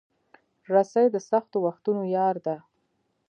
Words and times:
رسۍ 0.73 1.05
د 1.11 1.17
سختو 1.29 1.57
وختونو 1.65 2.03
یار 2.15 2.35
ده. 2.45 2.55